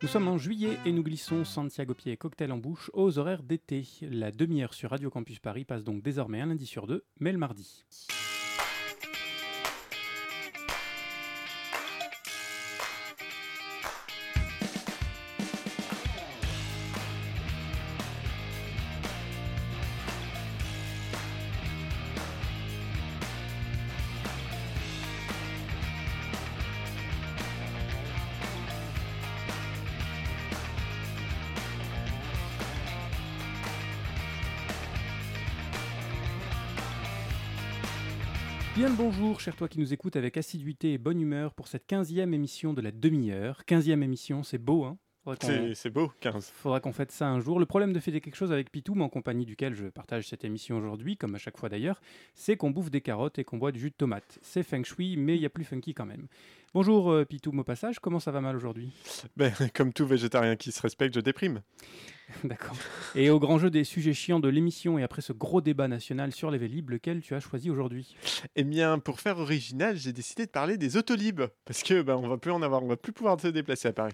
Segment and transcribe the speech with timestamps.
[0.00, 3.84] Nous sommes en juillet et nous glissons Santiago Pied cocktail en bouche aux horaires d'été.
[4.02, 7.38] La demi-heure sur Radio Campus Paris passe donc désormais un lundi sur deux, mais le
[7.38, 7.84] mardi.
[38.98, 42.72] Bonjour, cher toi qui nous écoutes avec assiduité et bonne humeur pour cette 15e émission
[42.72, 43.62] de la demi-heure.
[43.64, 44.98] 15e émission, c'est beau, hein?
[45.72, 46.52] C'est beau, 15.
[46.54, 47.58] Faudra qu'on fête ça un jour.
[47.58, 50.78] Le problème de fêter quelque chose avec Pitoum, en compagnie duquel je partage cette émission
[50.78, 52.00] aujourd'hui, comme à chaque fois d'ailleurs,
[52.34, 54.38] c'est qu'on bouffe des carottes et qu'on boit du jus de tomate.
[54.42, 56.26] C'est feng shui, mais il y a plus funky quand même.
[56.74, 58.92] Bonjour euh, Pitoum au passage, comment ça va mal aujourd'hui?
[59.36, 61.62] Ben, comme tout végétarien qui se respecte, je déprime.
[62.44, 62.76] D'accord.
[63.14, 66.32] Et au grand jeu des sujets chiants de l'émission et après ce gros débat national
[66.32, 68.16] sur les Vélib, lequel tu as choisi aujourd'hui?
[68.54, 71.42] Eh bien, pour faire original, j'ai décidé de parler des autolibes.
[71.64, 73.92] Parce que ben, on va plus en avoir, on va plus pouvoir se déplacer à
[73.92, 74.12] Paris.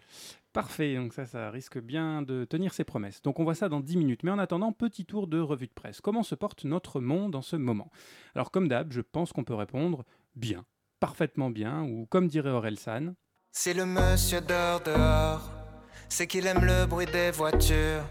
[0.55, 3.21] Parfait, donc ça, ça risque bien de tenir ses promesses.
[3.23, 4.23] Donc on voit ça dans 10 minutes.
[4.23, 6.01] Mais en attendant, petit tour de revue de presse.
[6.01, 7.91] Comment se porte notre monde en ce moment?
[8.37, 10.05] Alors comme d'hab, je pense qu'on peut répondre
[10.37, 10.65] bien,
[11.01, 13.17] parfaitement bien, ou comme dirait Aurel San,
[13.51, 15.51] Si le monsieur dort dehors,
[16.09, 18.05] c'est qu'il aime le bruit des voitures.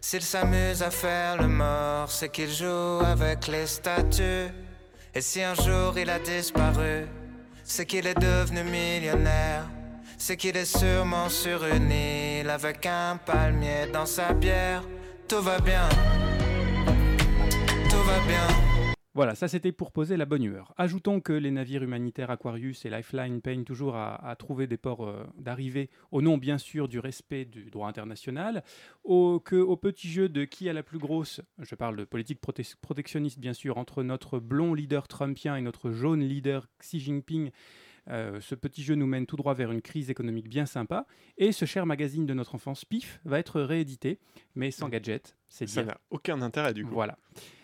[0.00, 4.52] S'il s'amuse à faire le mort, c'est qu'il joue avec les statues.
[5.16, 7.08] Et si un jour il a disparu,
[7.64, 9.68] c'est qu'il est devenu millionnaire.
[10.24, 14.84] C'est qu'il est sûrement sur une île avec un palmier dans sa bière.
[15.28, 15.88] Tout va bien.
[17.90, 18.46] Tout va bien.
[19.14, 20.74] Voilà, ça c'était pour poser la bonne humeur.
[20.76, 25.24] Ajoutons que les navires humanitaires Aquarius et Lifeline peignent toujours à, trouver des ports euh,
[25.38, 28.62] d'arrivée, au nom bien sûr du respect du droit international,
[29.02, 32.40] au, que au petit jeu de qui a la plus grosse, je parle de politique
[32.40, 37.50] prote- protectionniste bien sûr, entre notre blond leader trumpien et notre jaune leader Xi Jinping,
[38.08, 41.06] euh, ce petit jeu nous mène tout droit vers une crise économique bien sympa,
[41.38, 44.18] et ce cher magazine de notre enfance, PIF, va être réédité,
[44.54, 45.92] mais sans gadget, c'est Ça dire.
[45.92, 46.92] n'a aucun intérêt du coup.
[46.94, 47.16] Voilà.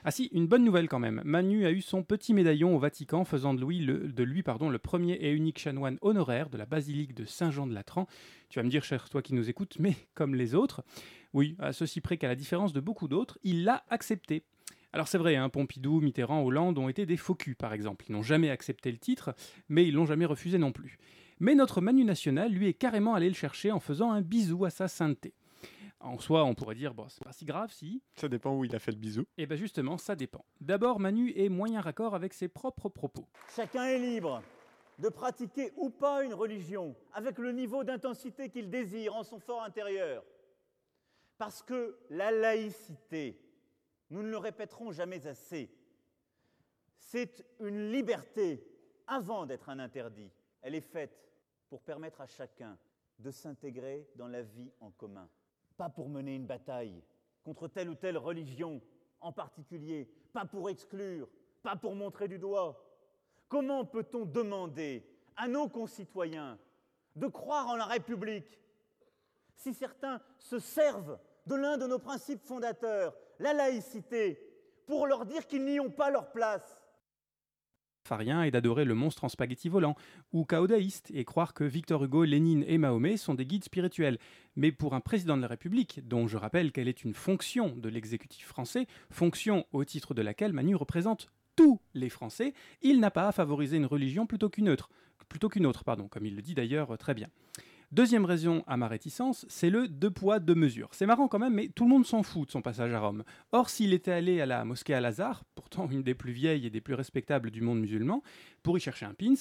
[0.05, 1.21] Ah si, une bonne nouvelle quand même.
[1.25, 4.71] Manu a eu son petit médaillon au Vatican, faisant de lui, le, de lui pardon,
[4.71, 8.07] le premier et unique chanoine honoraire de la basilique de Saint-Jean-de-Latran.
[8.49, 10.85] Tu vas me dire, cher toi qui nous écoutes, mais comme les autres,
[11.35, 14.45] oui, à ceci près qu'à la différence de beaucoup d'autres, il l'a accepté.
[14.93, 18.07] Alors c'est vrai, hein, Pompidou, Mitterrand, Hollande ont été des faux culs, par exemple.
[18.09, 19.35] Ils n'ont jamais accepté le titre,
[19.69, 20.99] mais ils l'ont jamais refusé non plus.
[21.41, 24.71] Mais notre Manu national, lui, est carrément allé le chercher en faisant un bisou à
[24.71, 25.35] sa sainteté.
[26.01, 28.75] En soi, on pourrait dire, bon, c'est pas si grave si, Ça dépend où il
[28.75, 29.25] a fait le bisou.
[29.37, 30.45] et bien justement, ça dépend.
[30.61, 33.27] D'abord, Manu est moyen raccord avec ses propres propos.
[33.55, 34.43] Chacun est libre
[35.01, 39.63] de pratiquer ou pas une religion avec le niveau d'intensité qu'il désire en son fort
[39.63, 40.23] intérieur.
[41.37, 43.39] Parce que la laïcité,
[44.11, 45.71] nous ne le répéterons jamais assez,
[46.99, 48.65] c'est une liberté
[49.07, 50.31] avant d'être un interdit.
[50.63, 51.31] Elle est faite
[51.69, 52.79] pour permettre à chacun
[53.19, 55.29] de s'intégrer dans la vie en commun,
[55.77, 57.03] pas pour mener une bataille
[57.45, 58.81] contre telle ou telle religion
[59.21, 61.29] en particulier, pas pour exclure,
[61.63, 62.85] pas pour montrer du doigt.
[63.49, 65.05] Comment peut-on demander
[65.37, 66.59] à nos concitoyens
[67.17, 68.61] de croire en la République
[69.57, 74.41] si certains se servent de l'un de nos principes fondateurs, la laïcité,
[74.87, 76.79] pour leur dire qu'ils n'y ont pas leur place
[78.09, 79.95] Farien est d'adorer le monstre en spaghetti volant,
[80.33, 84.19] ou caodaïste, et croire que Victor Hugo, Lénine et Mahomet sont des guides spirituels.
[84.57, 87.89] Mais pour un président de la République, dont je rappelle qu'elle est une fonction de
[87.91, 93.29] l'exécutif français, fonction au titre de laquelle Manu représente tous les Français, il n'a pas
[93.29, 94.89] à favoriser une religion plutôt qu'une autre,
[95.85, 97.29] pardon, comme il le dit d'ailleurs très bien.
[97.91, 100.91] Deuxième raison à ma réticence, c'est le deux poids, deux mesures.
[100.93, 103.25] C'est marrant quand même, mais tout le monde s'en fout de son passage à Rome.
[103.51, 106.83] Or, s'il était allé à la mosquée Al-Azhar, pourtant une des plus vieilles et des
[106.83, 108.23] plus respectables du monde musulman,
[108.63, 109.33] pour y chercher un pins,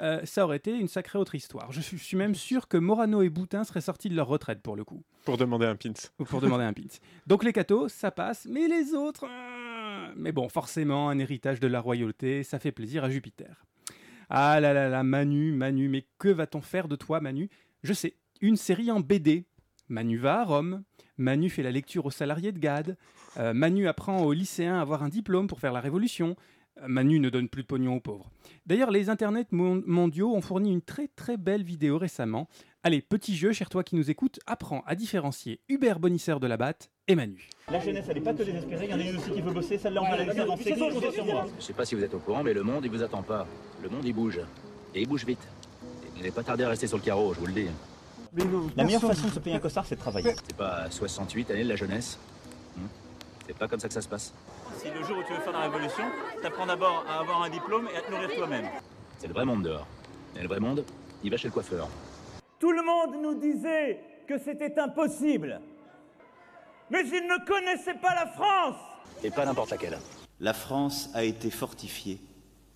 [0.00, 1.70] euh, ça aurait été une sacrée autre histoire.
[1.72, 4.62] Je suis, je suis même sûr que Morano et Boutin seraient sortis de leur retraite
[4.62, 5.92] pour le coup, Pour demander un pins.
[6.18, 6.82] ou pour demander un pins.
[7.26, 9.26] Donc les cathos, ça passe, mais les autres...
[9.28, 13.66] euh, Mais bon, forcément, un héritage de la royauté, ça fait plaisir à Jupiter.
[14.30, 17.50] Ah là là là, Manu, Manu, mais que va-t-on faire de toi, Manu?
[17.82, 19.46] Je sais, une série en BD.
[19.88, 20.84] Manu va à Rome,
[21.18, 22.96] Manu fait la lecture aux salariés de Gad,
[23.38, 26.36] euh, Manu apprend aux lycéens à avoir un diplôme pour faire la révolution,
[26.80, 28.30] euh, Manu ne donne plus de pognon aux pauvres.
[28.66, 32.46] D'ailleurs, les internets mon- mondiaux ont fourni une très très belle vidéo récemment.
[32.84, 36.56] Allez, petit jeu, cher toi qui nous écoutes, apprends à différencier Hubert Bonisseur de la
[36.56, 37.48] Batte et Manu.
[37.68, 39.52] La jeunesse, elle n'est pas que désespérée, il y en a une aussi qui veut
[39.52, 41.46] bosser, celle-là, on va la laisser avancer, comptez sur moi.
[41.58, 43.44] Je sais pas si vous êtes au courant, mais le monde, il vous attend pas.
[43.82, 44.38] Le monde, il bouge.
[44.94, 45.48] Et il bouge vite.
[46.20, 47.66] N'est pas tardé à rester sur le carreau, je vous le dis.
[48.76, 50.34] La meilleure façon de se payer un costard, c'est de travailler.
[50.46, 52.18] C'est pas 68 années de la jeunesse
[52.76, 52.86] Hmm
[53.46, 54.34] C'est pas comme ça que ça se passe.
[54.78, 56.04] Si le jour où tu veux faire la révolution,
[56.42, 58.68] t'apprends d'abord à avoir un diplôme et à te nourrir toi-même.
[59.18, 59.86] C'est le vrai monde dehors.
[60.36, 60.84] Et le vrai monde,
[61.24, 61.88] il va chez le coiffeur.
[62.58, 65.60] Tout le monde nous disait que c'était impossible.
[66.90, 68.76] Mais ils ne connaissaient pas la France
[69.24, 69.98] Et pas n'importe laquelle.
[70.38, 72.20] La France a été fortifiée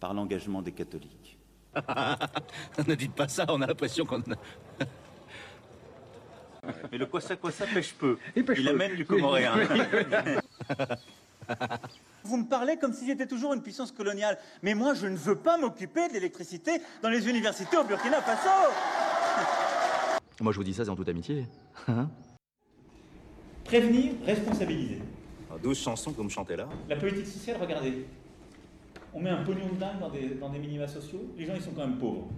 [0.00, 1.33] par l'engagement des catholiques.
[2.86, 4.22] ne dites pas ça, on a l'impression qu'on...
[6.90, 8.16] Mais le quoi ça quoi ça pêche peu.
[8.34, 9.52] Il, amène du comoréen.
[12.24, 14.38] Vous me parlez comme si j'étais toujours une puissance coloniale.
[14.62, 18.48] Mais moi, je ne veux pas m'occuper de l'électricité dans les universités au Burkina Faso.
[20.40, 21.46] Moi je vous dis ça, c'est en toute amitié.
[21.86, 22.08] Hein
[23.64, 25.00] Prévenir, responsabiliser.
[25.62, 26.68] 12 chansons que vous me chantez là.
[26.88, 28.06] La politique sociale, regardez.
[29.14, 31.32] On met un pognon de dingue dans des, dans des minima sociaux.
[31.38, 32.28] Les gens, ils sont quand même pauvres.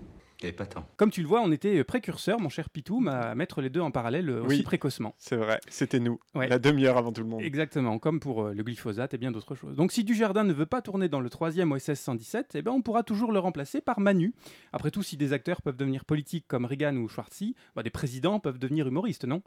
[0.42, 0.86] Et pas tant.
[0.98, 3.90] Comme tu le vois, on était précurseurs, mon cher Pitoum, à mettre les deux en
[3.90, 4.62] parallèle euh, aussi Oui.
[4.62, 5.14] précocement.
[5.18, 6.20] C'est vrai, c'était nous.
[6.34, 6.46] Ouais.
[6.46, 7.40] La demi-heure avant tout le monde.
[7.42, 9.76] Exactement, comme pour euh, le glyphosate et bien d'autres choses.
[9.76, 12.82] Donc si Dujardin ne veut pas tourner dans le troisième OSS 117, eh ben, on
[12.82, 14.34] pourra toujours le remplacer par Manu.
[14.74, 18.38] Après tout, si des acteurs peuvent devenir politiques comme Reagan ou Schwarzy, bah, des présidents
[18.38, 19.42] peuvent devenir humoristes, non?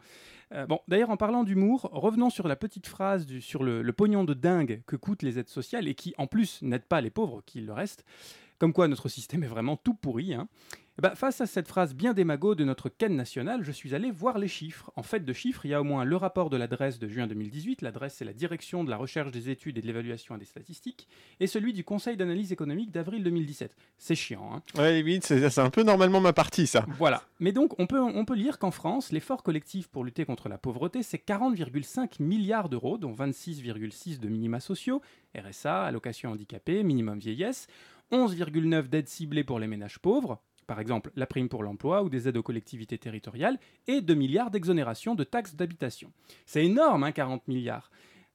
[0.54, 3.94] Euh, Bon, d'ailleurs, en parlant d'humour, revenons sur la petite phrase du- sur le, le
[3.94, 7.12] pognon de dingue que coûtent les aides sociales et qui, en plus, n'aide pas les
[7.12, 8.04] pauvres qui le restent.
[8.60, 10.34] Comme quoi notre système est vraiment tout pourri.
[10.34, 10.48] hein.
[10.98, 14.12] Eh ben, face à cette phrase bien démago de notre Ken national, je suis allé
[14.12, 14.92] voir les chiffres.
[14.98, 17.26] En fait, de chiffres, il y a au moins le rapport de l'adresse de juin
[17.26, 17.82] 2018.
[17.82, 21.08] L'adresse, c'est la direction de la recherche des études et de l'évaluation et des statistiques.
[21.40, 23.78] Et celui du Conseil d'analyse économique d'avril 2017.
[23.98, 26.86] C'est chiant, hein Ouais, oui, c'est c'est un peu normalement ma partie, ça.
[26.98, 27.24] voilà.
[27.40, 30.58] Mais donc, on peut, on peut lire qu'en France, l'effort collectif pour lutter contre la
[30.58, 35.02] pauvreté, c'est 40,5 milliards d'euros, dont 26,6 de minima sociaux,
[35.38, 37.68] RSA, allocation handicapée, minimum vieillesse,
[38.12, 42.28] 11,9 d'aides ciblées pour les ménages pauvres, par exemple la prime pour l'emploi ou des
[42.28, 46.12] aides aux collectivités territoriales, et 2 milliards d'exonération de taxes d'habitation.
[46.46, 47.90] C'est énorme, hein, 40 milliards.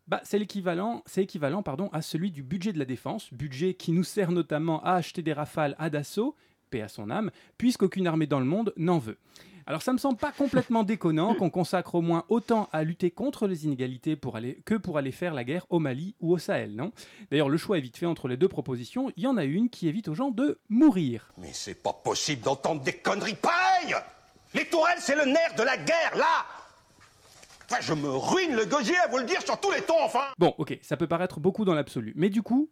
[0.07, 4.05] Bah, c'est l'équivalent, équivalent pardon, à celui du budget de la défense, budget qui nous
[4.05, 6.37] sert notamment à acheter des rafales à Dassault,
[6.71, 9.19] paix à son âme, puisqu'aucune armée dans le monde n'en veut.
[9.67, 13.47] Alors ça me semble pas complètement déconnant qu'on consacre au moins autant à lutter contre
[13.47, 16.75] les inégalités pour aller, que pour aller faire la guerre au Mali ou au Sahel,
[16.75, 16.93] non?
[17.31, 19.11] D'ailleurs, le choix est vite fait entre les deux propositions.
[19.17, 21.33] Il y en a une qui évite aux gens de mourir.
[21.39, 23.95] Mais c'est pas possible d'entendre des conneries pareilles!
[24.53, 26.47] Les tourelles, c'est le nerf de la guerre, là!
[27.71, 30.27] Enfin, je me ruine le gosier à vous le dire sur tous les tons, enfin!
[30.39, 32.71] Bon, ok, ça peut paraître beaucoup dans l'absolu, mais du coup,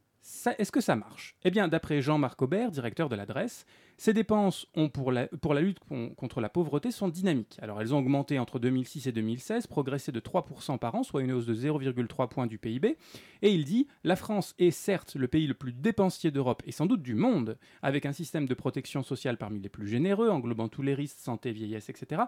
[0.58, 1.34] est-ce que ça marche?
[1.42, 3.64] Eh bien, d'après Jean-Marc Aubert, directeur de l'adresse,
[4.02, 5.28] ces dépenses ont pour, la,
[5.60, 7.56] lutte con- contre la pauvreté sont dynamiques.
[7.62, 11.31] Alors, elles ont augmenté entre 2006 et 2016, progressé de 3% par an, soit une
[11.31, 12.96] hausse de 0,3 points du PIB.
[13.43, 16.87] Et il dit La France est certes le pays le plus dépensier d'Europe et sans
[16.87, 20.82] doute du monde, avec un système de protection sociale parmi les plus généreux, englobant tous
[20.82, 22.22] les risques, santé, vieillesse, etc.,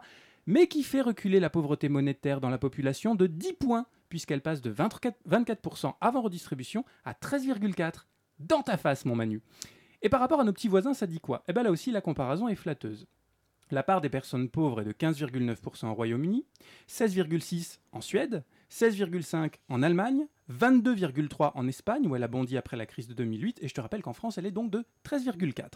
[0.47, 4.63] mais qui fait reculer la pauvreté monétaire dans la population de 10 points, puisqu'elle passe
[4.63, 7.95] de 24%, 24% avant redistribution à 13,4%.
[8.39, 9.43] Dans ta face, mon Manu.
[10.05, 12.03] Et par rapport à nos petits voisins, ça dit quoi Eh bien là aussi, la
[12.03, 13.07] comparaison est flatteuse.
[13.71, 16.45] La part des personnes pauvres est de 15,9% au Royaume-Uni,
[16.91, 22.87] 16,6% en Suède, 16,5% en Allemagne, 22,3% en Espagne, où elle a bondi après la
[22.87, 25.69] crise de 2008, et je te rappelle qu'en France, elle est donc de 13,4%.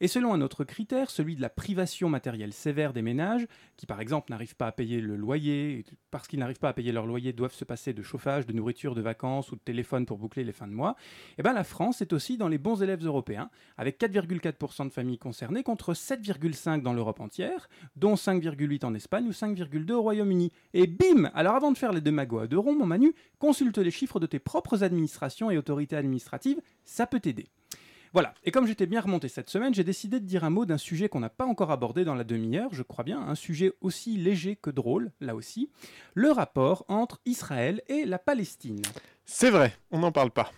[0.00, 4.00] Et selon un autre critère, celui de la privation matérielle sévère des ménages, qui par
[4.00, 7.06] exemple n'arrivent pas à payer le loyer, et parce qu'ils n'arrivent pas à payer leur
[7.06, 10.44] loyer, doivent se passer de chauffage, de nourriture, de vacances ou de téléphone pour boucler
[10.44, 10.96] les fins de mois,
[11.38, 15.18] eh ben la France est aussi dans les bons élèves européens, avec 4,4% de familles
[15.18, 20.52] concernées contre 7,5% dans l'Europe entière, dont 5,8% en Espagne ou 5,2% au Royaume-Uni.
[20.74, 23.78] Et bim Alors avant de faire les deux magots à deux ronds, mon Manu, consulte
[23.78, 27.46] les chiffres de tes propres administrations et autorités administratives, ça peut t'aider.
[28.14, 30.76] Voilà, et comme j'étais bien remonté cette semaine, j'ai décidé de dire un mot d'un
[30.76, 34.18] sujet qu'on n'a pas encore abordé dans la demi-heure, je crois bien, un sujet aussi
[34.18, 35.70] léger que drôle, là aussi,
[36.12, 38.82] le rapport entre Israël et la Palestine.
[39.24, 40.52] C'est vrai, on n'en parle pas.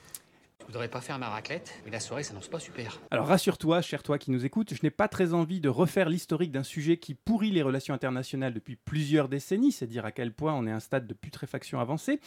[0.66, 3.00] Je voudrais pas faire ma raclette, mais la soirée s'annonce pas super.
[3.10, 6.52] Alors rassure-toi, cher toi qui nous écoutes, je n'ai pas très envie de refaire l'historique
[6.52, 10.54] d'un sujet qui pourrit les relations internationales depuis plusieurs décennies, c'est dire à quel point
[10.54, 12.18] on est à un stade de putréfaction avancée.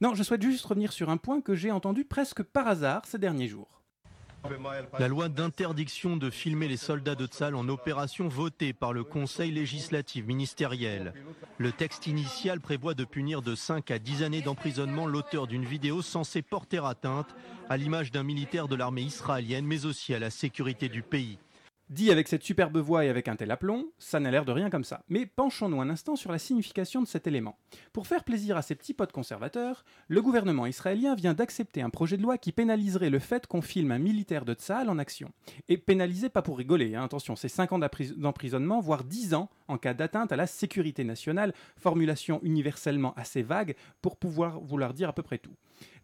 [0.00, 3.18] Non, je souhaite juste revenir sur un point que j'ai entendu presque par hasard ces
[3.18, 3.76] derniers jours.
[4.98, 9.50] La loi d'interdiction de filmer les soldats de Tsal en opération votée par le Conseil
[9.50, 11.12] législatif ministériel.
[11.58, 16.02] Le texte initial prévoit de punir de 5 à 10 années d'emprisonnement l'auteur d'une vidéo
[16.02, 17.34] censée porter atteinte
[17.68, 21.38] à l'image d'un militaire de l'armée israélienne, mais aussi à la sécurité du pays.
[21.88, 24.70] Dit avec cette superbe voix et avec un tel aplomb, ça n'a l'air de rien
[24.70, 25.04] comme ça.
[25.08, 27.60] Mais penchons-nous un instant sur la signification de cet élément.
[27.92, 32.16] Pour faire plaisir à ces petits potes conservateurs, le gouvernement israélien vient d'accepter un projet
[32.16, 35.30] de loi qui pénaliserait le fait qu'on filme un militaire de Tsahal en action.
[35.68, 39.78] Et pénaliser pas pour rigoler, hein, attention, c'est 5 ans d'emprisonnement, voire 10 ans en
[39.78, 45.12] cas d'atteinte à la sécurité nationale, formulation universellement assez vague pour pouvoir vouloir dire à
[45.12, 45.54] peu près tout.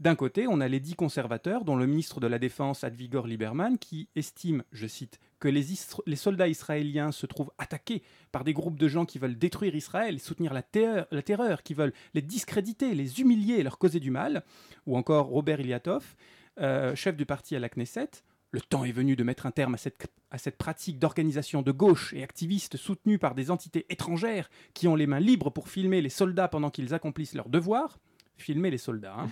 [0.01, 3.79] D'un côté, on a les dix conservateurs, dont le ministre de la Défense, Advigor Lieberman,
[3.79, 8.87] qui estime, je cite, que les, soldats israéliens se trouvent attaqués par des groupes de
[8.87, 13.65] gens qui veulent détruire Israël, soutenir la terreur, qui veulent les discréditer, les humilier et
[13.65, 14.45] leur causer du mal.
[14.87, 16.15] Ou encore Robert Iliatov,
[16.61, 18.11] euh, chef du parti à la Knesset.
[18.53, 22.23] Le temps est venu de mettre un terme à cette, pratique d'organisation de gauche et
[22.23, 26.47] activistes soutenus par des entités étrangères qui ont les mains libres pour filmer les soldats
[26.47, 27.99] pendant qu'ils accomplissent leurs devoirs.
[28.43, 29.15] Filmer les soldats.
[29.19, 29.31] hein.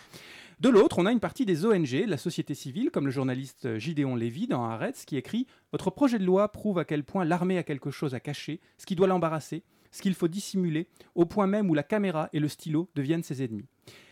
[0.61, 4.15] De l'autre, on a une partie des ONG, la société civile, comme le journaliste Gideon
[4.15, 7.63] Lévy dans Haaretz, qui écrit Votre projet de loi prouve à quel point l'armée a
[7.63, 11.71] quelque chose à cacher, ce qui doit l'embarrasser, ce qu'il faut dissimuler, au point même
[11.71, 13.67] où la caméra et le stylo deviennent ses ennemis.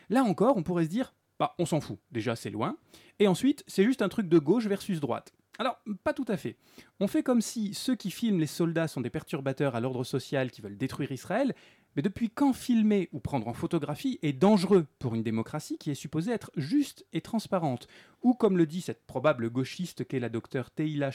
[0.08, 2.76] Là encore, on pourrait se dire Bah, on s'en fout, déjà c'est loin.
[3.18, 5.32] Et ensuite, c'est juste un truc de gauche versus droite.
[5.58, 6.56] Alors, pas tout à fait.
[7.00, 10.50] On fait comme si ceux qui filment les soldats sont des perturbateurs à l'ordre social
[10.52, 11.52] qui veulent détruire Israël,
[11.98, 15.96] mais depuis quand filmer ou prendre en photographie est dangereux pour une démocratie qui est
[15.96, 17.88] supposée être juste et transparente
[18.22, 21.10] Ou comme le dit cette probable gauchiste qu'est la docteure Teila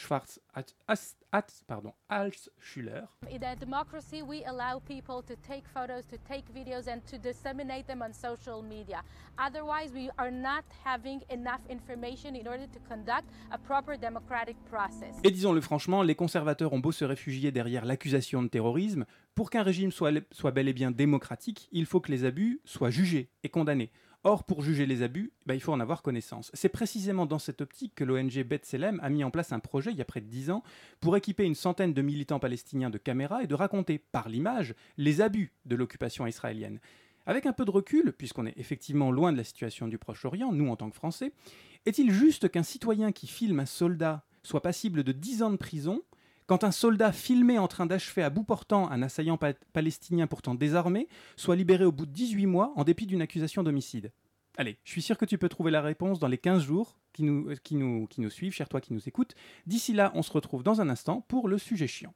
[0.54, 6.88] at- pardon, Altschuler, In a democracy, we allow people to take photos, to take videos,
[6.88, 9.04] and to disseminate them on social media.
[9.38, 15.16] Otherwise, we are not having enough information in order to conduct a proper democratic process.
[15.24, 19.64] Et disons-le franchement, les conservateurs ont beau se réfugier derrière l'accusation de terrorisme, pour qu'un
[19.64, 20.12] régime soit,
[20.52, 23.92] bel et bien démocratique, il faut que les abus soient jugés et condamnés.
[24.26, 26.50] Or, pour juger les abus, bah, il faut en avoir connaissance.
[26.54, 29.98] C'est précisément dans cette optique que l'ONG B'Tselem a mis en place un projet il
[29.98, 30.64] y a près de 10 ans
[31.02, 35.20] pour équiper une centaine de militants palestiniens de caméras et de raconter par l'image les
[35.20, 36.80] abus de l'occupation israélienne.
[37.26, 40.70] Avec un peu de recul, puisqu'on est effectivement loin de la situation du Proche-Orient, nous
[40.70, 41.34] en tant que Français,
[41.86, 46.02] est-il juste qu'un citoyen qui filme un soldat soit passible de 10 ans de prison
[46.48, 50.56] quand un soldat filmé en train d'achever à bout portant un assaillant pa- palestinien pourtant
[50.56, 54.12] désarmé soit libéré au bout de 18 mois en dépit d'une accusation d'homicide
[54.58, 57.24] Allez, je suis sûr que tu peux trouver la réponse dans les 15 jours qui
[57.24, 59.34] nous, euh, qui nous, qui nous suivent, cher toi qui nous écoutes.
[59.66, 62.14] D'ici là, on se retrouve dans un instant pour le sujet chiant.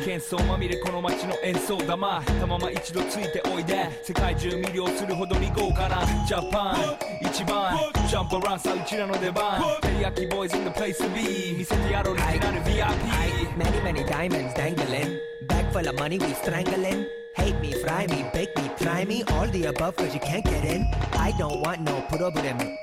[0.00, 7.76] 喧騒まみれこの街の演奏玉たまま一度ついておいで世界中魅了するほどに豪華なジャパン一番
[8.08, 15.20] ジャンプアランさうちらの出番テリヤキボーイズ in the place to be 見せてやろうオリジナル VIP Many, many diamonds dangling.
[15.42, 17.06] Bag full of money, we strangling.
[17.36, 19.24] Hate me, fry me, bake me, try me.
[19.24, 20.86] All the above, cause you can't get in.
[21.12, 22.78] I don't want no problem.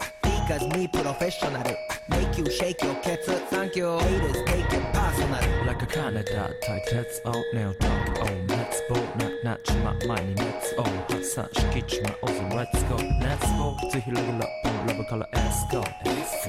[0.49, 1.61] Cause me professional.
[2.09, 3.99] Make you shake your cats Thank you.
[3.99, 5.65] Haters take it personal.
[5.67, 8.95] Like a Canada tight heads out oh, now Talk oh, let's go.
[9.19, 12.95] Not not my money let's go oh, Hot such kitchen my awesome let's go.
[13.21, 15.83] Let's go To heal level up on level color let's go.
[16.03, 16.47] Let's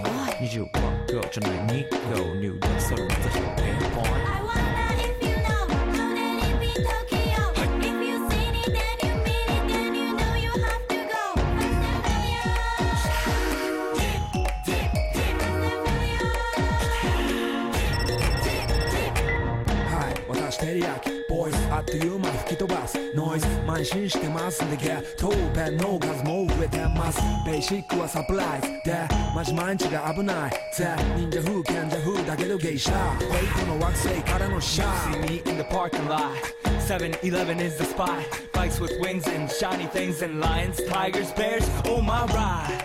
[1.06, 1.20] go.
[1.20, 2.32] Tonight need go.
[2.32, 4.79] New dance so let's go I wanna
[21.28, 36.36] Boys あっという間吹き飛ばすノイズ慢心してますんで Get 当ペンの数も増えてますベーシックはサプライズでマジ毎日が危ないぜ忍者風賢者風だけど芸者ウェイトの惑星からのシャー See me in the parking lot.
[36.86, 38.22] 7-Eleven is the spot.
[38.52, 42.84] Bikes with wings and shiny things and lions, tigers, bears, oh my ride.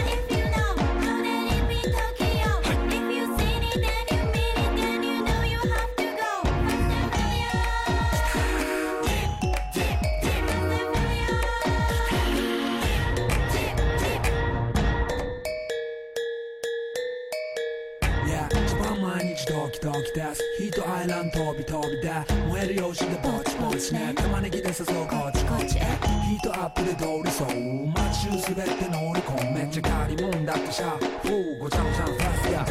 [19.80, 22.12] 毎日ドキドキですヒートアイランド飛び飛びで
[22.46, 32.66] 燃えるよしでぼちぼちね玉ねぎで誘うこっちこっちへヒートアップで通りそう街中すべて乗り込むめっちゃ借りもんだってシャフーごちゃごちゃファスや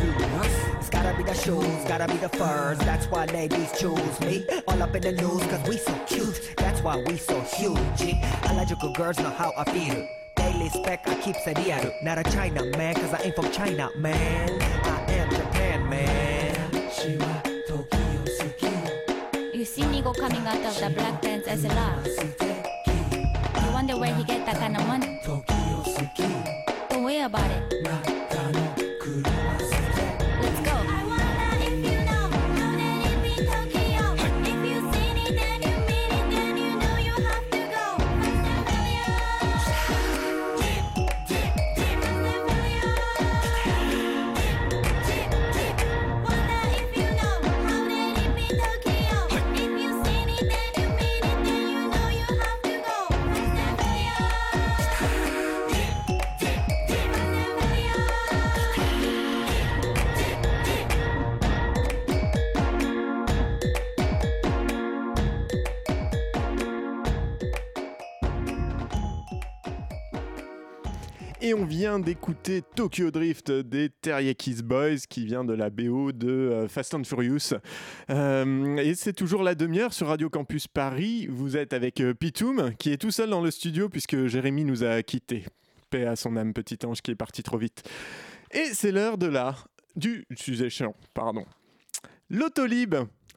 [0.80, 2.78] It's gotta be the shoes, gotta be the furs.
[2.80, 4.46] That's why ladies choose me.
[4.68, 6.54] All up in the news, cause we so cute.
[6.58, 8.14] That's why we so huge.
[8.44, 10.08] Harajuku girls know how I feel.
[10.36, 11.92] Daily spec, I keep it real.
[12.04, 14.69] Not a China man, cause I ain't from China, man.
[20.01, 22.07] See coming out of the black pants as a laugh.
[23.67, 25.21] You wonder where he get that kind of money.
[26.89, 28.20] Don't worry about it.
[71.71, 76.93] Vient d'écouter Tokyo Drift des Teriyakis Boys qui vient de la BO de euh, Fast
[76.95, 77.55] and Furious.
[78.11, 81.29] Euh, et c'est toujours la demi-heure sur Radio Campus Paris.
[81.31, 84.83] Vous êtes avec euh, Pitoum qui est tout seul dans le studio puisque Jérémy nous
[84.83, 85.45] a quittés.
[85.91, 87.89] Paix à son âme, petit ange qui est parti trop vite.
[88.51, 89.55] Et c'est l'heure de la
[89.95, 91.45] du sujet chiant, pardon.
[92.31, 92.97] L'autolib.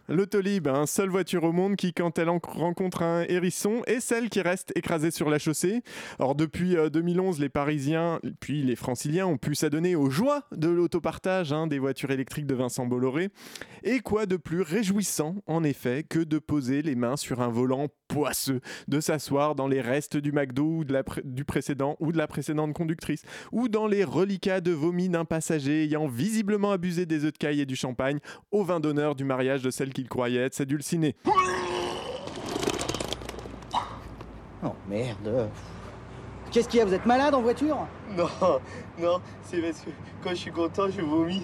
[0.09, 4.29] L'autolib, un seule voiture au monde qui, quand elle en- rencontre un hérisson, est celle
[4.29, 5.81] qui reste écrasée sur la chaussée.
[6.19, 10.67] Or, depuis euh, 2011, les Parisiens, puis les Franciliens, ont pu s'adonner aux joies de
[10.67, 13.29] l'autopartage hein, des voitures électriques de Vincent Bolloré.
[13.83, 17.87] Et quoi de plus réjouissant, en effet, que de poser les mains sur un volant
[18.09, 22.17] poisseux, de s'asseoir dans les restes du McDo ou de la du précédent ou de
[22.17, 27.23] la précédente conductrice, ou dans les reliquats de vomi d'un passager ayant visiblement abusé des
[27.25, 28.19] œufs de caille et du champagne
[28.51, 31.15] au vin d'honneur du mariage de celle qu'il croyait être sa dulcinée.
[34.65, 35.49] Oh merde.
[36.51, 37.87] Qu'est-ce qu'il y a Vous êtes malade en voiture?
[38.15, 38.29] Non,
[38.99, 39.89] non, c'est parce que
[40.23, 41.43] quand je suis content, je vomis.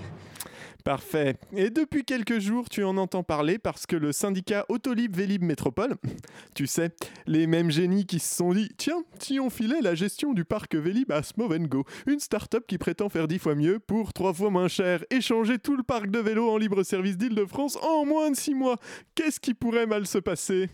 [0.83, 1.35] Parfait.
[1.55, 5.95] Et depuis quelques jours, tu en entends parler parce que le syndicat Autolib Vélib Métropole,
[6.55, 6.91] tu sais,
[7.27, 10.75] les mêmes génies qui se sont dit Tiens, si on filait la gestion du parc
[10.75, 14.67] Vélib à Smovengo, une start-up qui prétend faire dix fois mieux pour trois fois moins
[14.69, 18.35] cher et changer tout le parc de vélos en libre service d'Île-de-France en moins de
[18.35, 18.77] six mois,
[19.15, 20.69] qu'est-ce qui pourrait mal se passer?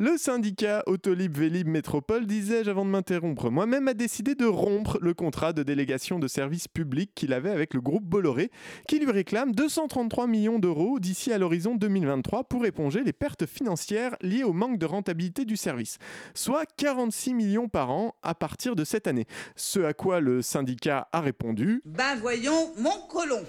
[0.00, 5.12] Le syndicat Autolib Vélib Métropole, disais-je avant de m'interrompre, moi-même a décidé de rompre le
[5.12, 8.52] contrat de délégation de service public qu'il avait avec le groupe Bolloré,
[8.86, 14.14] qui lui réclame 233 millions d'euros d'ici à l'horizon 2023 pour éponger les pertes financières
[14.20, 15.98] liées au manque de rentabilité du service,
[16.32, 19.26] soit 46 millions par an à partir de cette année.
[19.56, 23.42] Ce à quoi le syndicat a répondu Ben voyons, mon colon.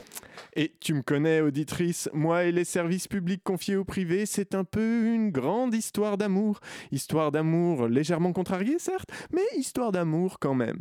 [0.55, 4.63] et tu me connais, auditrice, moi et les services publics confiés au privé, c'est un
[4.63, 6.38] peu une grande histoire d'amour.
[6.91, 10.79] Histoire d'amour légèrement contrariée, certes, mais histoire d'amour quand même.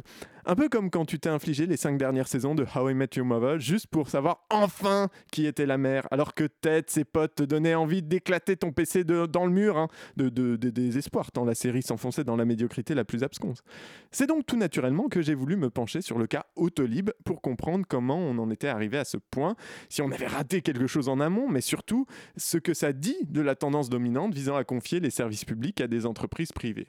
[0.50, 3.10] Un peu comme quand tu t'es infligé les cinq dernières saisons de How I Met
[3.16, 7.34] Your Mother juste pour savoir enfin qui était la mère, alors que Ted, ses potes
[7.34, 11.82] te donnaient envie d'éclater ton PC dans le mur, hein, de, désespoir, tant la série
[11.82, 13.62] s'enfonçait dans la médiocrité la plus absconse.
[14.10, 17.84] C'est donc tout naturellement que j'ai voulu me pencher sur le cas Autolib pour comprendre
[17.86, 19.54] comment on en était arrivé à ce point,
[19.90, 22.06] si on avait raté quelque chose en amont, mais surtout
[22.38, 25.88] ce que ça dit de la tendance dominante visant à confier les services publics à
[25.88, 26.88] des entreprises privées.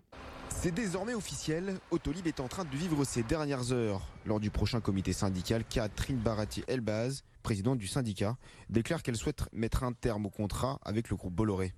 [0.62, 4.06] C'est désormais officiel, Autolib est en train de vivre ses dernières heures.
[4.26, 8.36] Lors du prochain comité syndical, Catherine Barati-Elbaz, présidente du syndicat,
[8.70, 11.74] déclare qu'elle souhaite mettre un terme au contrat avec le groupe Bolloré.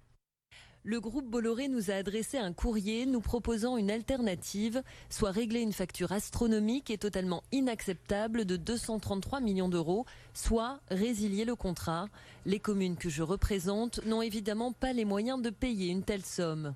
[0.84, 5.74] le groupe Bolloré nous a adressé un courrier nous proposant une alternative, soit régler une
[5.74, 12.08] facture astronomique et totalement inacceptable de 233 millions d'euros, soit résilier le contrat.
[12.48, 16.74] Les communes que je représente n'ont évidemment pas les moyens de payer une telle somme.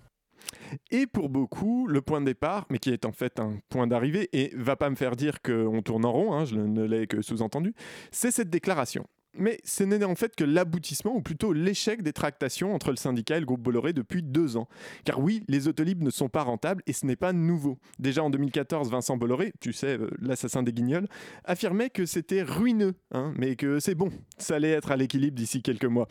[0.92, 4.30] Et pour beaucoup, le point de départ, mais qui est en fait un point d'arrivée,
[4.34, 7.22] et va pas me faire dire qu'on tourne en rond, hein, je ne l'ai que
[7.22, 7.74] sous-entendu,
[8.12, 9.06] c'est cette déclaration.
[9.38, 13.38] Mais ce n'est en fait que l'aboutissement, ou plutôt l'échec des tractations entre le syndicat
[13.38, 14.68] et le groupe Bolloré depuis deux ans.
[15.04, 17.78] Car oui, les autolibes ne sont pas rentables et ce n'est pas nouveau.
[18.00, 21.08] Déjà en 2014, Vincent Bolloré, tu sais, euh, l'assassin des guignols,
[21.44, 25.62] affirmait que c'était ruineux, hein, mais que c'est bon, ça allait être à l'équilibre d'ici
[25.62, 26.08] quelques mois.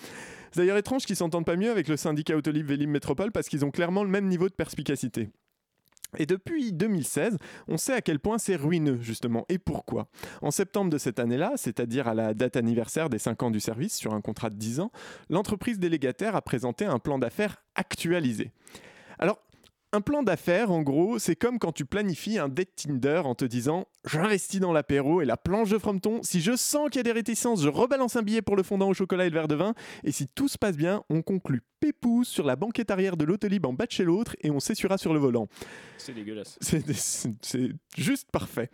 [0.53, 3.65] C'est d'ailleurs étrange qu'ils s'entendent pas mieux avec le syndicat Autolib Vélim Métropole parce qu'ils
[3.65, 5.31] ont clairement le même niveau de perspicacité.
[6.19, 10.09] Et depuis 2016, on sait à quel point c'est ruineux, justement, et pourquoi?
[10.43, 13.97] En septembre de cette année-là, c'est-à-dire à la date anniversaire des 5 ans du service
[13.97, 14.91] sur un contrat de 10 ans,
[15.31, 18.53] l'entreprise délégataire a présenté un plan d'affaires actualisé.
[19.95, 23.45] Un plan d'affaires, en gros, c'est comme quand tu planifies un date Tinder en te
[23.45, 26.19] disant j'investis dans l'apéro et la planche de frometon.
[26.25, 28.89] Si je sens qu'il y a des réticences, je rebalance un billet pour le fondant
[28.89, 29.73] au chocolat et le verre de vin.
[30.03, 33.67] Et si tout se passe bien, on conclut pépouze sur la banquette arrière de l'autolib
[33.67, 35.49] en bas de chez l'autre et on s'essuiera sur le volant.
[35.99, 36.59] C'est dégueulasse.
[37.43, 38.71] C'est juste parfait.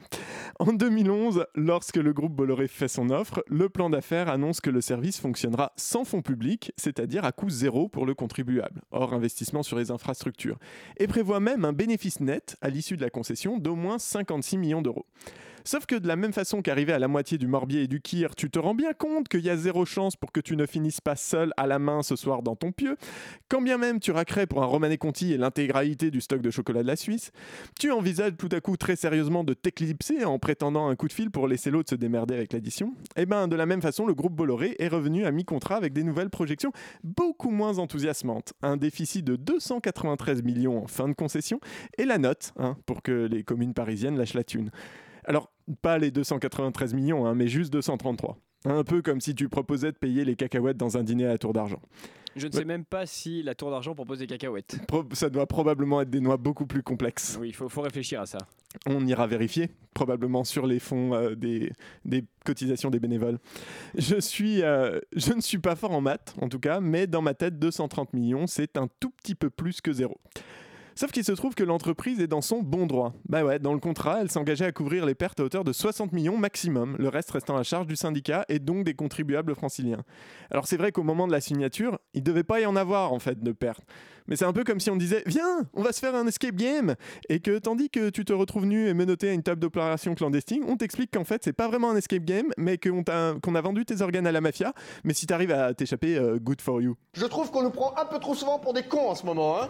[0.60, 4.80] En 2011, lorsque le groupe Bolloré fait son offre, le plan d'affaires annonce que le
[4.80, 9.76] service fonctionnera sans fonds publics, c'est-à-dire à coût zéro pour le contribuable, hors investissement sur
[9.76, 10.58] les infrastructures,
[10.96, 14.80] et prévoit même un bénéfice net à l'issue de la concession d'au moins 56 millions
[14.80, 15.06] d'euros.
[15.70, 18.34] Sauf que de la même façon qu'arrivé à la moitié du Morbier et du Kir,
[18.34, 21.00] tu te rends bien compte qu'il y a zéro chance pour que tu ne finisses
[21.00, 22.96] pas seul à la main ce soir dans ton pieu,
[23.48, 26.82] quand bien même tu raquerais pour un Romané Conti et l'intégralité du stock de chocolat
[26.82, 27.30] de la Suisse,
[27.78, 31.30] tu envisages tout à coup très sérieusement de t'éclipser en prétendant un coup de fil
[31.30, 32.92] pour laisser l'autre se démerder avec l'addition.
[33.14, 36.02] Et ben de la même façon, le groupe Bolloré est revenu à mi-contrat avec des
[36.02, 36.72] nouvelles projections
[37.04, 38.54] beaucoup moins enthousiasmantes.
[38.62, 41.60] Un déficit de 293 millions en fin de concession
[41.96, 44.72] et la note hein, pour que les communes parisiennes lâchent la thune.
[45.24, 48.38] Alors, pas les 293 millions, hein, mais juste 233.
[48.66, 51.38] Un peu comme si tu proposais de payer les cacahuètes dans un dîner à la
[51.38, 51.80] tour d'argent.
[52.36, 54.76] Je ne sais même pas si la tour d'argent propose des cacahuètes.
[55.14, 57.36] ça doit probablement être des noix beaucoup plus complexes.
[57.40, 58.38] Oui, il faut, faut, réfléchir à ça.
[58.86, 61.72] On ira vérifier, probablement sur les fonds euh, des,
[62.04, 63.38] des, cotisations des bénévoles.
[63.96, 67.22] Je, suis, euh, je ne suis pas fort en maths, en tout cas, mais dans
[67.22, 70.20] ma tête, 230 millions, c'est un tout petit peu plus que zéro.
[70.94, 73.14] Sauf qu'il se trouve que l'entreprise est dans son bon droit.
[73.28, 76.12] Bah ouais, dans le contrat, elle s'engageait à couvrir les pertes à hauteur de 60
[76.12, 80.02] millions maximum, le reste restant à charge du syndicat et donc des contribuables franciliens.
[80.50, 83.18] Alors c'est vrai qu'au moment de la signature, il devait pas y en avoir en
[83.18, 83.84] fait de pertes.
[84.28, 86.54] Mais c'est un peu comme si on disait Viens, on va se faire un escape
[86.54, 86.94] game
[87.28, 90.62] Et que tandis que tu te retrouves nu et menotté à une table d'opération clandestine,
[90.68, 94.00] on t'explique qu'en fait c'est pas vraiment un escape game, mais qu'on a, vendu tes
[94.02, 94.72] organes à la mafia.
[95.04, 96.96] Mais si t'arrives à t'échapper, euh, good for you.
[97.14, 99.60] Je trouve qu'on nous prend un peu trop souvent pour des cons en ce moment,
[99.60, 99.68] hein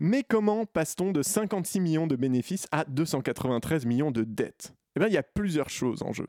[0.00, 4.74] mais comment passe-t-on de 56 millions de bénéfices à 293 millions de dettes?
[4.96, 6.26] Eh bien, il y a plusieurs choses en jeu.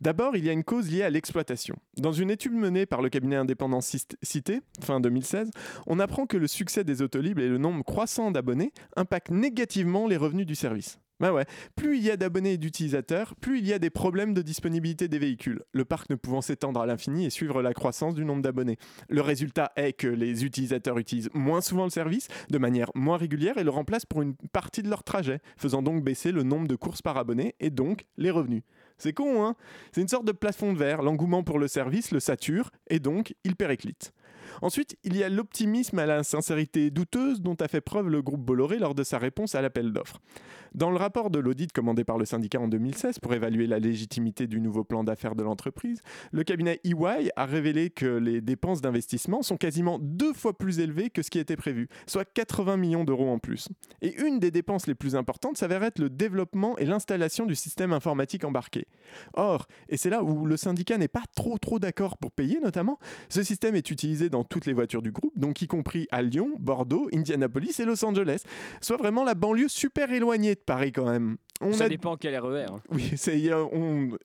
[0.00, 1.76] D'abord, il y a une cause liée à l'exploitation.
[1.98, 5.50] Dans une étude menée par le cabinet indépendant Cité, fin 2016,
[5.86, 10.16] on apprend que le succès des autolibres et le nombre croissant d'abonnés impactent négativement les
[10.16, 10.98] revenus du service.
[11.18, 14.34] Bah ouais, plus il y a d'abonnés et d'utilisateurs, plus il y a des problèmes
[14.34, 18.14] de disponibilité des véhicules, le parc ne pouvant s'étendre à l'infini et suivre la croissance
[18.14, 18.76] du nombre d'abonnés.
[19.08, 23.56] Le résultat est que les utilisateurs utilisent moins souvent le service, de manière moins régulière
[23.56, 26.76] et le remplacent pour une partie de leur trajet, faisant donc baisser le nombre de
[26.76, 28.62] courses par abonné et donc les revenus.
[28.98, 29.56] C'est con, hein?
[29.92, 33.34] C'est une sorte de plafond de verre, l'engouement pour le service le sature et donc
[33.44, 34.12] il périclite.
[34.62, 38.40] Ensuite, il y a l'optimisme à la sincérité douteuse dont a fait preuve le groupe
[38.40, 40.20] Bolloré lors de sa réponse à l'appel d'offres.
[40.74, 44.46] Dans le rapport de l'audit commandé par le syndicat en 2016 pour évaluer la légitimité
[44.46, 49.42] du nouveau plan d'affaires de l'entreprise, le cabinet EY a révélé que les dépenses d'investissement
[49.42, 53.30] sont quasiment deux fois plus élevées que ce qui était prévu, soit 80 millions d'euros
[53.30, 53.68] en plus.
[54.02, 57.92] Et une des dépenses les plus importantes s'avère être le développement et l'installation du système
[57.92, 58.86] informatique embarqué.
[59.34, 62.98] Or, et c'est là où le syndicat n'est pas trop trop d'accord pour payer notamment,
[63.28, 66.50] ce système est utilisé dans toutes les voitures du groupe, donc y compris à Lyon,
[66.58, 68.42] Bordeaux, Indianapolis et Los Angeles,
[68.80, 71.36] soit vraiment la banlieue super éloignée de Paris quand même.
[71.60, 72.66] On ça dépend quel RER.
[72.68, 72.80] Hein.
[72.90, 73.12] Oui,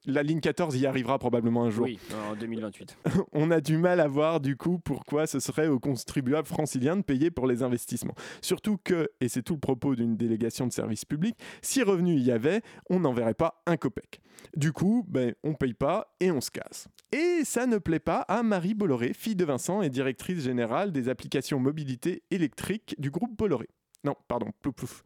[0.06, 1.86] la ligne 14 y arrivera probablement un jour.
[1.86, 1.98] Oui,
[2.30, 2.98] en 2028.
[3.34, 7.04] on a du mal à voir du coup pourquoi ce serait aux contribuables franciliens de
[7.04, 8.16] payer pour les investissements.
[8.42, 12.24] Surtout que, et c'est tout le propos d'une délégation de service public, si revenu il
[12.24, 14.22] y avait, on n'enverrait pas un copec.
[14.56, 16.88] Du coup, ben, on paye pas et on se casse.
[17.12, 21.08] Et ça ne plaît pas à Marie Bolloré, fille de Vincent et directrice générale des
[21.08, 23.70] applications mobilité électrique du groupe Bolloré.
[24.04, 25.04] Non, pardon, plouf plouf.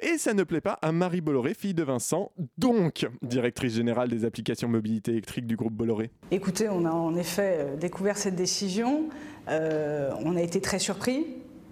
[0.00, 4.24] Et ça ne plaît pas à Marie Bolloré, fille de Vincent, donc directrice générale des
[4.24, 6.10] applications mobilité électrique du groupe Bolloré.
[6.32, 9.08] Écoutez, on a en effet euh, découvert cette décision.
[9.48, 11.24] Euh, on a été très surpris.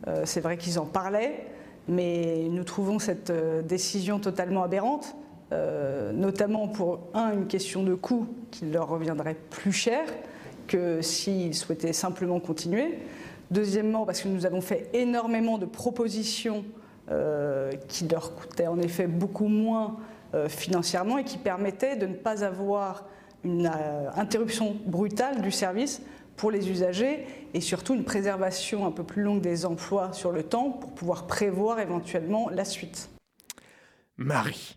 [0.07, 1.46] Euh, C'est vrai qu'ils en parlaient,
[1.88, 3.33] mais nous trouvons cette
[3.66, 5.16] décision totalement aberrante,
[6.14, 10.05] notamment pour, un, une question de coût qui leur reviendrait plus cher
[10.72, 12.98] que s'ils souhaitaient simplement continuer.
[13.50, 16.64] Deuxièmement, parce que nous avons fait énormément de propositions
[17.11, 19.98] euh, qui leur coûtaient en effet beaucoup moins
[20.35, 23.06] euh, financièrement et qui permettaient de ne pas avoir
[23.44, 26.00] une euh, interruption brutale du service
[26.37, 30.42] pour les usagers et surtout une préservation un peu plus longue des emplois sur le
[30.42, 33.11] temps pour pouvoir prévoir éventuellement la suite.
[34.16, 34.74] Marie.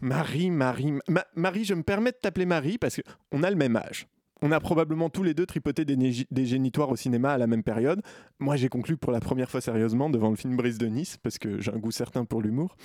[0.00, 3.76] Marie, Marie, Ma- Marie, je me permets de t'appeler Marie parce qu'on a le même
[3.76, 4.06] âge.
[4.42, 7.62] On a probablement tous les deux tripoté des, des génitoires au cinéma à la même
[7.64, 8.02] période.
[8.38, 11.38] Moi, j'ai conclu pour la première fois sérieusement devant le film Brise de Nice, parce
[11.38, 12.76] que j'ai un goût certain pour l'humour.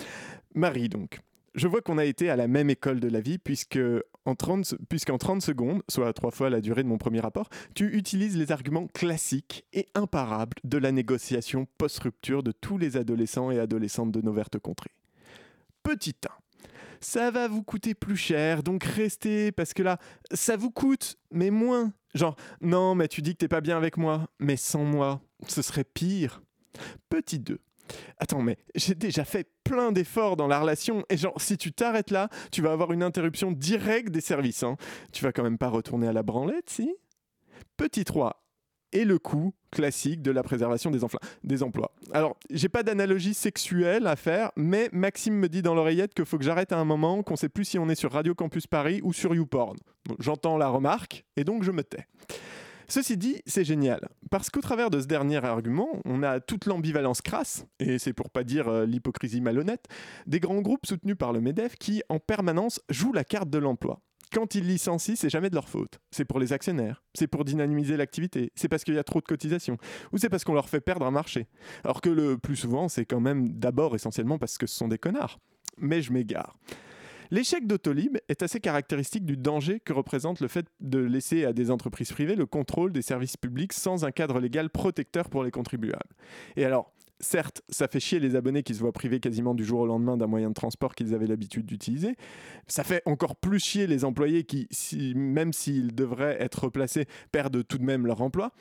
[0.56, 1.20] Marie, donc.
[1.56, 3.78] Je vois qu'on a été à la même école de la vie, puisque
[4.26, 7.48] en 30, se- puisqu'en 30 secondes, soit trois fois la durée de mon premier rapport,
[7.76, 13.52] tu utilises les arguments classiques et imparables de la négociation post-rupture de tous les adolescents
[13.52, 14.90] et adolescentes de nos vertes contrées.
[15.84, 16.30] Petit 1.
[17.04, 19.98] Ça va vous coûter plus cher, donc restez, parce que là,
[20.32, 21.92] ça vous coûte, mais moins.
[22.16, 25.62] Genre, non, mais tu dis que t'es pas bien avec moi, mais sans moi, ce
[25.62, 26.42] serait pire.
[27.10, 27.60] Petit 2.
[28.20, 32.10] Attends, mais j'ai déjà fait plein d'efforts dans la relation, et genre, si tu t'arrêtes
[32.10, 34.64] là, tu vas avoir une interruption directe des services.
[34.64, 34.78] Hein.
[35.12, 36.96] Tu vas quand même pas retourner à la branlette, si?
[37.76, 38.43] Petit 3.
[38.94, 41.04] Et le coût classique de la préservation des,
[41.64, 41.92] emplois.
[42.14, 46.38] Alors, j'ai pas d'analogie sexuelle à faire, mais Maxime me dit dans l'oreillette qu'il faut
[46.38, 49.02] que j'arrête à un moment, qu'on sait plus si on est sur Radio Campus Paris
[49.04, 49.76] ou sur YouPorn.
[50.20, 52.06] J'entends la remarque, et donc je me tais.
[52.88, 57.22] Ceci dit, c'est génial, parce qu'au travers de ce dernier argument, on a toute l'ambivalence
[57.22, 59.86] crasse, et c'est pour pas dire euh, l'hypocrisie malhonnête,
[60.28, 64.02] des grands groupes soutenus par le MEDEF qui, en permanence, jouent la carte de l'emploi.
[64.34, 66.00] Quand ils licencient, c'est jamais de leur faute.
[66.10, 69.26] C'est pour les actionnaires, c'est pour dynamiser l'activité, c'est parce qu'il y a trop de
[69.26, 69.78] cotisations,
[70.12, 71.48] ou c'est parce qu'on leur fait perdre un marché.
[71.84, 74.98] Alors que le plus souvent, c'est quand même d'abord essentiellement parce que ce sont des
[74.98, 75.40] connards.
[75.78, 76.58] Mais je m'égare.
[77.30, 81.70] L'échec d'Autolib est assez caractéristique du danger que représente le fait de laisser à des
[81.70, 86.16] entreprises privées le contrôle des services publics sans un cadre légal protecteur pour les contribuables.
[86.56, 86.92] Et alors,
[87.24, 90.18] certes, ça fait chier les abonnés qui se voient privés quasiment du jour au lendemain
[90.18, 92.16] d'un moyen de transport qu'ils avaient l'habitude d'utiliser.
[92.68, 94.68] Ça fait encore plus chier les employés qui,
[95.16, 98.52] même s'ils devraient être replacés, perdent tout de même leur emploi.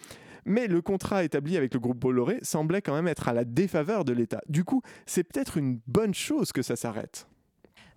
[0.44, 4.04] Mais le contrat établi avec le groupe Bolloré semblait quand même être à la défaveur
[4.04, 4.40] de l'État.
[4.48, 7.28] Du coup, c'est peut-être une bonne chose que ça s'arrête.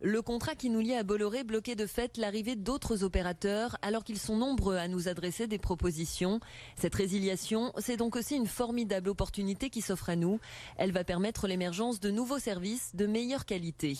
[0.07, 4.19] Le contrat qui nous lie à Bolloré bloquait de fait l'arrivée d'autres opérateurs alors qu'ils
[4.19, 6.39] sont nombreux à nous adresser des propositions.
[6.75, 10.39] Cette résiliation, c'est donc aussi une formidable opportunité qui s'offre à nous.
[10.77, 13.97] Elle va permettre l'émergence de nouveaux services de meilleure qualité.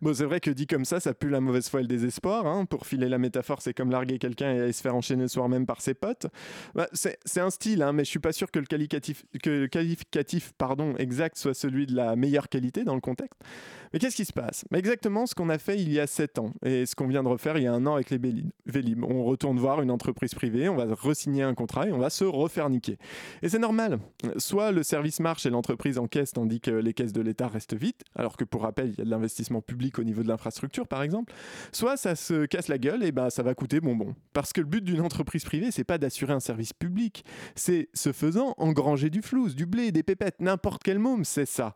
[0.00, 2.46] Bon, c'est vrai que dit comme ça, ça pue la mauvaise foi et le désespoir.
[2.46, 2.64] hein.
[2.64, 5.66] Pour filer la métaphore, c'est comme larguer quelqu'un et se faire enchaîner le soir même
[5.66, 6.26] par ses potes.
[6.74, 10.52] Bah, c'est un style, hein, mais je suis pas sûr que le qualificatif, que qualificatif
[10.56, 13.38] pardon, exact soit celui de la meilleure qualité dans le contexte.
[13.92, 14.64] Mais qu'est-ce qui se passe?
[14.70, 17.22] Bah, Exactement ce qu'on a fait il y a 7 ans et ce qu'on vient
[17.22, 18.18] de refaire il y a un an avec les.
[18.66, 19.04] Vélib.
[19.04, 22.24] On retourne voir une entreprise privée, on va re-signer un contrat et on va se
[22.24, 22.96] refaire niquer.
[23.42, 23.98] Et c'est normal.
[24.38, 27.94] Soit le service marche et l'entreprise encaisse tandis que les caisses de l'État restent vides,
[28.16, 31.02] alors que pour rappel, il y a de l'investissement public au niveau de l'infrastructure par
[31.02, 31.32] exemple.
[31.72, 34.14] Soit ça se casse la gueule et ben ça va coûter bonbon.
[34.32, 38.12] Parce que le but d'une entreprise privée, c'est pas d'assurer un service public, c'est ce
[38.12, 41.74] faisant engranger du flouze, du blé, des pépettes, n'importe quel môme, c'est ça.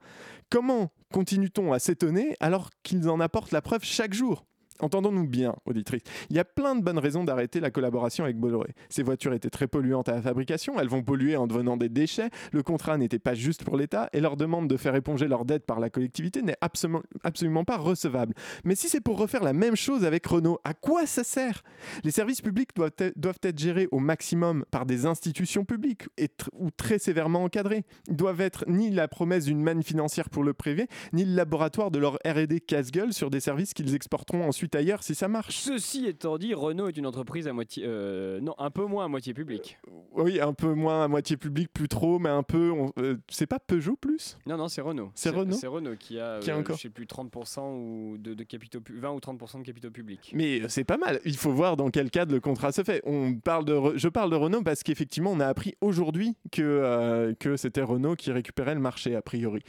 [0.51, 4.47] Comment continue-t-on à s'étonner alors qu'ils en apportent la preuve chaque jour?
[4.81, 6.03] Entendons-nous bien, auditrice.
[6.31, 8.75] Il y a plein de bonnes raisons d'arrêter la collaboration avec Bolloré.
[8.89, 12.31] Ces voitures étaient très polluantes à la fabrication, elles vont polluer en devenant des déchets,
[12.53, 15.65] le contrat n'était pas juste pour l'État, et leur demande de faire éponger leurs dettes
[15.65, 18.35] par la collectivité n'est absolument, pas recevable.
[18.65, 21.62] Mais si c'est pour refaire la même chose avec Renault, à quoi ça sert?
[22.05, 26.99] Les services publics doivent être, gérés au maximum par des institutions publiques et ou très
[26.99, 27.85] sévèrement encadrés.
[28.09, 31.91] Ils doivent être ni la promesse d'une manne financière pour le privé, ni le laboratoire
[31.91, 35.57] de leur R&D casse-gueule sur des services qu'ils exporteront ensuite ailleurs si ça marche.
[35.59, 37.85] Ceci étant dit, Renault est une entreprise à moitié.
[37.87, 39.79] euh, non, un peu moins à moitié publique.
[40.13, 42.73] Oui, un peu moins à moitié public, plus trop, mais un peu.
[42.99, 44.39] euh, c'est pas Peugeot plus?
[44.47, 45.11] Non, non, c'est Renault.
[45.15, 48.17] C'est Renault C'est Renault qui a, Qui a euh, encore je sais plus, 30% ou
[48.19, 50.33] de, de capitaux, pu- 20 ou 30% de capitaux publics.
[50.35, 51.21] Mais euh, c'est pas mal.
[51.25, 53.03] Il faut voir dans quel cadre le contrat se fait.
[53.05, 56.63] On parle de, Re- je parle de Renault parce qu'effectivement, on a appris aujourd'hui que,
[56.63, 59.61] euh, que c'était Renault qui récupérait le marché, a priori.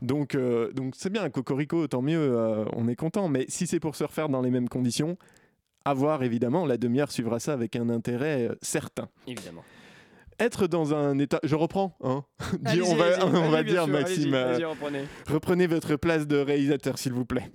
[0.00, 3.28] Donc, euh, donc c'est bien, Cocorico, tant mieux, euh, on est content.
[3.28, 5.16] Mais si c'est pour se refaire dans les mêmes conditions,
[5.84, 9.08] à voir évidemment, la demi-heure suivra ça avec un intérêt euh, certain.
[9.26, 9.64] Évidemment.
[10.38, 11.38] Être dans un état.
[11.42, 12.24] Je reprends, hein.
[12.66, 14.34] On va, on dire, sûr, Maxime.
[14.34, 15.04] euh, reprenez.
[15.28, 17.50] reprenez votre place de réalisateur, s'il vous plaît.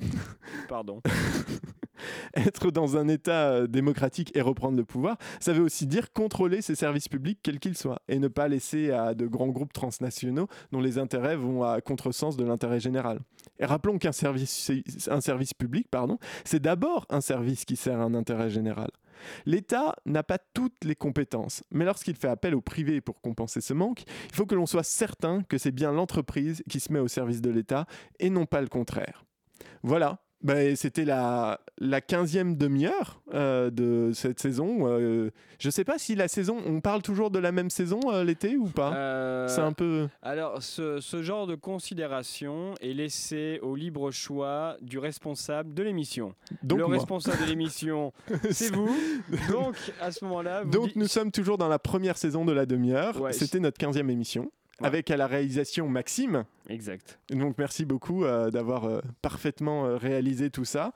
[0.69, 1.01] Pardon.
[2.37, 6.61] Être dans un État euh, démocratique et reprendre le pouvoir, ça veut aussi dire contrôler
[6.61, 10.47] ses services publics, quels qu'ils soient, et ne pas laisser à de grands groupes transnationaux
[10.71, 13.19] dont les intérêts vont à contresens de l'intérêt général.
[13.59, 14.71] Et rappelons qu'un service,
[15.19, 18.89] service public, pardon, c'est d'abord un service qui sert un intérêt général.
[19.47, 23.73] L'État n'a pas toutes les compétences, mais lorsqu'il fait appel au privé pour compenser ce
[23.73, 27.07] manque, il faut que l'on soit certain que c'est bien l'entreprise qui se met au
[27.07, 27.87] service de l'État
[28.19, 29.25] et non pas le contraire.
[29.81, 34.87] Voilà, ben, c'était la, la 15e demi-heure euh, de cette saison.
[34.87, 38.23] Euh, je sais pas si la saison, on parle toujours de la même saison euh,
[38.23, 39.47] l'été ou pas?
[39.49, 40.07] C'est un peu.
[40.21, 46.33] Alors, ce, ce genre de considération est laissé au libre choix du responsable de l'émission.
[46.63, 46.95] Donc Le moi.
[46.97, 48.13] responsable de l'émission,
[48.51, 48.95] c'est vous.
[49.51, 52.65] Donc, à ce moment-là, Donc dites- nous sommes toujours dans la première saison de la
[52.65, 53.19] demi-heure.
[53.19, 53.33] Ouais.
[53.33, 54.51] C'était notre 15e émission.
[54.83, 56.45] Avec à la réalisation Maxime.
[56.69, 57.19] Exact.
[57.29, 60.91] Donc merci beaucoup euh, d'avoir euh, parfaitement euh, réalisé tout ça.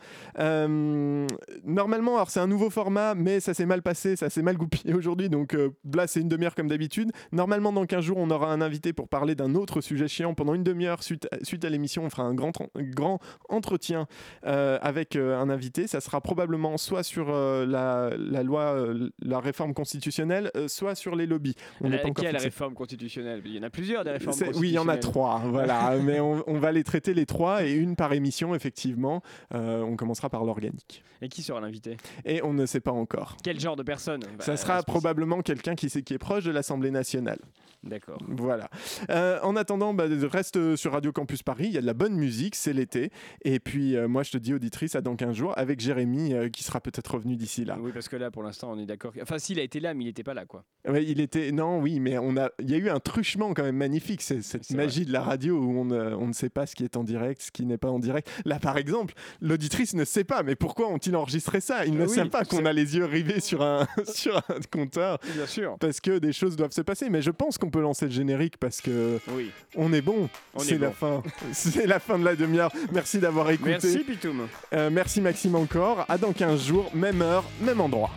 [1.63, 4.93] Normalement, alors c'est un nouveau format, mais ça s'est mal passé, ça s'est mal goupillé
[4.93, 5.29] aujourd'hui.
[5.29, 5.55] Donc
[5.93, 7.11] là, c'est une demi-heure comme d'habitude.
[7.31, 10.33] Normalement, dans 15 jours, on aura un invité pour parler d'un autre sujet chiant.
[10.33, 14.07] Pendant une demi-heure, suite, suite à l'émission, on fera un grand, grand entretien
[14.43, 15.87] avec un invité.
[15.87, 18.85] Ça sera probablement soit sur la, la loi,
[19.21, 21.55] la réforme constitutionnelle, soit sur les lobbies.
[21.81, 23.41] On n'est pas encore la réforme constitutionnelle?
[23.45, 25.95] Il y en a plusieurs des réformes Oui, il y en a trois, voilà.
[26.03, 29.21] mais on, on va les traiter les trois et une par émission, effectivement.
[29.53, 31.03] Euh, on commencera par l'organique.
[31.21, 31.97] Et qui sera l'invité?
[32.25, 33.37] Et on ne sait pas encore.
[33.43, 34.21] Quel genre de personne?
[34.23, 34.83] Ça Bah, sera spécial.
[34.85, 37.39] probablement quelqu'un qui, qui est proche de l'Assemblée nationale.
[37.83, 38.19] D'accord.
[38.27, 38.69] Voilà.
[39.09, 41.65] Euh, en attendant, bah, reste sur Radio Campus Paris.
[41.65, 43.09] Il y a de la bonne musique, c'est l'été.
[43.43, 46.49] Et puis, euh, moi, je te dis, auditrice, à dans 15 jours, avec Jérémy, euh,
[46.49, 47.77] qui sera peut-être revenu d'ici là.
[47.81, 49.13] Oui, parce que là, pour l'instant, on est d'accord.
[49.21, 50.63] Enfin, s'il a été là, mais il n'était pas là, quoi.
[50.87, 53.63] Ouais, il était non, oui, mais on a, il y a eu un truchement quand
[53.63, 54.21] même magnifique.
[54.21, 56.83] C'est cette magie de la radio où on, ne- on ne sait pas ce qui
[56.83, 58.29] est en direct, ce qui n'est pas en direct.
[58.45, 60.43] Là, par exemple, l'auditrice ne sait pas.
[60.43, 61.85] Mais pourquoi ont-ils enregistré ça?
[61.85, 65.17] Ils ne Oui, savent pas qu'on a les yeux rivés sur un sur un compteur.
[65.33, 65.77] Bien sûr.
[65.79, 67.09] Parce que des choses doivent se passer.
[67.09, 69.49] Mais je pense qu'on peut lancer le générique parce que Oui.
[69.75, 70.29] on est bon.
[70.53, 71.23] On est C'est la fin.
[71.51, 72.71] C'est la fin de la demi-heure.
[72.91, 73.71] Merci d'avoir écouté.
[73.71, 74.47] Merci, Pitoum.
[74.73, 76.05] Euh, merci Maxime encore.
[76.07, 78.11] À dans 15 jours, même heure, même endroit.